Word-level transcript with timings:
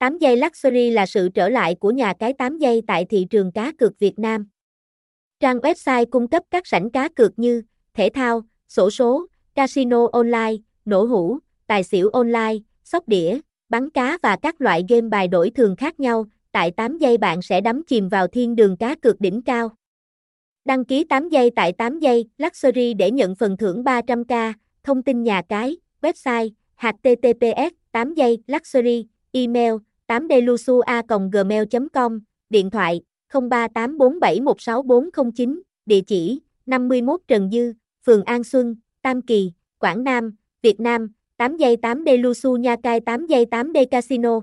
8 0.00 0.18
giây 0.18 0.36
Luxury 0.36 0.90
là 0.90 1.06
sự 1.06 1.28
trở 1.34 1.48
lại 1.48 1.74
của 1.74 1.90
nhà 1.90 2.14
cái 2.18 2.32
8 2.32 2.58
giây 2.58 2.82
tại 2.86 3.04
thị 3.04 3.26
trường 3.30 3.52
cá 3.52 3.72
cược 3.78 3.98
Việt 3.98 4.18
Nam. 4.18 4.46
Trang 5.40 5.58
website 5.58 6.06
cung 6.10 6.28
cấp 6.28 6.42
các 6.50 6.66
sảnh 6.66 6.90
cá 6.90 7.08
cược 7.08 7.38
như 7.38 7.62
thể 7.94 8.08
thao, 8.14 8.42
sổ 8.68 8.90
số, 8.90 9.26
casino 9.54 10.06
online, 10.12 10.56
nổ 10.84 11.04
hũ, 11.04 11.38
tài 11.66 11.82
xỉu 11.82 12.08
online, 12.08 12.54
sóc 12.84 13.08
đĩa, 13.08 13.38
bắn 13.68 13.90
cá 13.90 14.18
và 14.22 14.36
các 14.42 14.60
loại 14.60 14.84
game 14.88 15.08
bài 15.08 15.28
đổi 15.28 15.50
thường 15.50 15.76
khác 15.76 16.00
nhau. 16.00 16.26
Tại 16.52 16.70
8 16.70 16.98
giây 16.98 17.18
bạn 17.18 17.42
sẽ 17.42 17.60
đắm 17.60 17.82
chìm 17.86 18.08
vào 18.08 18.26
thiên 18.26 18.56
đường 18.56 18.76
cá 18.76 18.94
cược 18.94 19.20
đỉnh 19.20 19.42
cao. 19.42 19.68
Đăng 20.64 20.84
ký 20.84 21.04
8 21.04 21.28
giây 21.28 21.50
tại 21.56 21.72
8 21.72 21.98
giây 21.98 22.28
Luxury 22.38 22.94
để 22.94 23.10
nhận 23.10 23.34
phần 23.34 23.56
thưởng 23.56 23.84
300k. 23.84 24.52
Thông 24.82 25.02
tin 25.02 25.22
nhà 25.22 25.42
cái, 25.48 25.76
website, 26.02 26.50
https 26.76 27.72
8 27.92 28.14
giây 28.14 28.42
Luxury, 28.46 29.06
email 29.32 29.74
8delusua.gmail.com, 30.10 32.20
điện 32.50 32.70
thoại 32.70 33.00
0384716409, 33.32 35.60
địa 35.86 36.00
chỉ 36.06 36.40
51 36.66 37.20
Trần 37.28 37.50
Dư, 37.50 37.72
phường 38.06 38.24
An 38.24 38.44
Xuân, 38.44 38.76
Tam 39.02 39.22
Kỳ, 39.22 39.52
Quảng 39.78 40.04
Nam, 40.04 40.36
Việt 40.62 40.80
Nam, 40.80 41.12
8 41.36 41.56
giây 41.56 41.76
8 41.76 42.04
Delusu 42.06 42.56
Nha 42.56 42.76
Cai 42.82 43.00
8 43.00 43.26
giây 43.26 43.46
8 43.46 43.72
D 43.74 43.76
Casino. 43.90 44.40